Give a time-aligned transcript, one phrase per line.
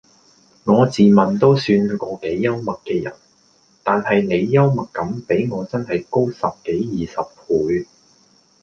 [0.63, 3.13] 我自問都算個幾幽默既人
[3.83, 7.87] 但係你幽默感比我真係高十幾二十倍